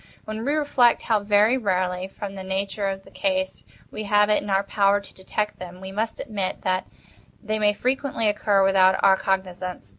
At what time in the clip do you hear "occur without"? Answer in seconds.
8.27-8.97